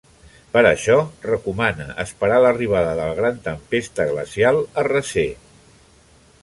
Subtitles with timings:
[0.53, 0.95] Per això,
[1.25, 5.29] recomana esperar l'arribada de la gran tempesta glacial a recer.